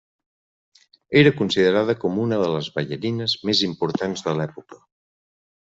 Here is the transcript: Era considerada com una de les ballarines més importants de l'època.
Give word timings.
Era 1.21 1.33
considerada 1.41 1.95
com 2.05 2.17
una 2.25 2.41
de 2.45 2.49
les 2.55 2.71
ballarines 2.79 3.39
més 3.51 3.65
importants 3.71 4.29
de 4.31 4.37
l'època. 4.41 4.85